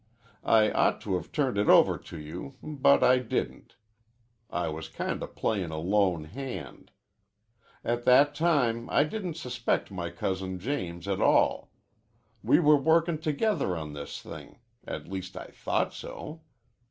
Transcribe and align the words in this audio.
I 0.43 0.71
ought 0.71 0.99
to 1.01 1.13
have 1.15 1.31
turned 1.31 1.59
it 1.59 1.69
over 1.69 1.95
to 1.95 2.17
you, 2.19 2.55
but 2.63 3.03
I 3.03 3.19
didn't. 3.19 3.75
I 4.49 4.67
was 4.67 4.89
kinda 4.89 5.27
playin' 5.27 5.69
a 5.69 5.77
lone 5.77 6.23
hand. 6.23 6.89
At 7.83 8.03
that 8.05 8.33
time 8.33 8.89
I 8.89 9.03
didn't 9.03 9.37
suspect 9.37 9.91
my 9.91 10.09
cousin 10.09 10.57
James 10.57 11.07
at 11.07 11.21
all. 11.21 11.71
We 12.41 12.59
were 12.59 12.77
workin' 12.81 13.19
together 13.19 13.77
on 13.77 13.93
this 13.93 14.19
thing. 14.19 14.57
At 14.87 15.07
least 15.07 15.37
I 15.37 15.49
thought 15.51 15.93
so. 15.93 16.41